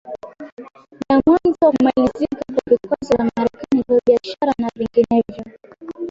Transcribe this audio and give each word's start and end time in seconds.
la 1.09 1.21
mwanzo 1.25 1.65
wa 1.65 1.71
kumalizika 1.71 2.41
kwa 2.45 2.63
vikwazo 2.69 3.13
vya 3.17 3.31
Marekani 3.35 3.83
vya 3.87 3.99
biashara 4.23 4.53
na 4.59 4.69
vinginevyo 4.75 5.43